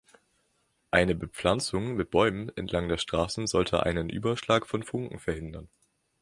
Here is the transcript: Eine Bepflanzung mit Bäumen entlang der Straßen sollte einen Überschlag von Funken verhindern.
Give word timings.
Eine 0.89 1.13
Bepflanzung 1.13 1.93
mit 1.95 2.09
Bäumen 2.09 2.49
entlang 2.57 2.89
der 2.89 2.97
Straßen 2.97 3.45
sollte 3.45 3.83
einen 3.83 4.09
Überschlag 4.09 4.65
von 4.65 4.81
Funken 4.81 5.19
verhindern. 5.19 5.67